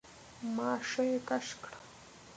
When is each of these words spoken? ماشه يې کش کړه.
ماشه 0.55 1.03
يې 1.11 1.17
کش 1.27 1.47
کړه. 1.63 1.77